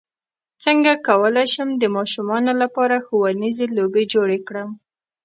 څنګه 0.63 0.91
کولی 1.07 1.45
شم 1.53 1.69
د 1.77 1.83
ماشومانو 1.95 2.51
لپاره 2.61 3.03
ښوونیزې 3.05 3.65
لوبې 3.77 4.03
جوړې 4.13 4.39
کړم 4.47 4.69